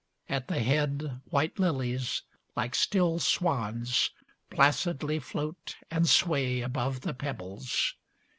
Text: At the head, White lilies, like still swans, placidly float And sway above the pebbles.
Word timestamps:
At 0.27 0.47
the 0.47 0.61
head, 0.63 1.21
White 1.25 1.59
lilies, 1.59 2.23
like 2.55 2.73
still 2.73 3.19
swans, 3.19 4.09
placidly 4.49 5.19
float 5.19 5.75
And 5.91 6.09
sway 6.09 6.61
above 6.61 7.01
the 7.01 7.13
pebbles. 7.13 7.93